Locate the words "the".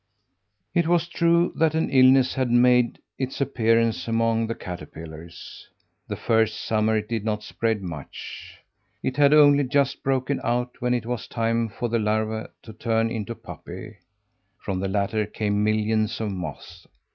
4.47-4.55, 6.07-6.15, 11.87-11.99, 14.79-14.87